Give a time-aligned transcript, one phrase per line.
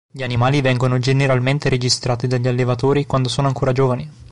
[0.11, 4.09] Gli animali vengono generalmente registrati dagli allevatori quando sono ancora giovani.